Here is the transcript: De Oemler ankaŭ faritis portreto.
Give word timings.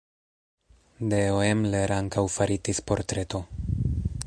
De 1.11 1.19
Oemler 1.41 1.93
ankaŭ 1.97 2.25
faritis 2.37 2.83
portreto. 2.93 3.45